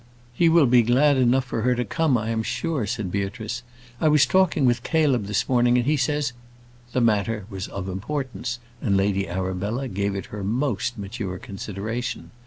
[0.33, 3.61] "He will be glad enough for her to come, I am sure," said Beatrice.
[4.01, 6.33] "I was talking with Caleb this morning, and he says"
[6.93, 12.31] The matter was of importance, and Lady Arabella gave it her most mature consideration.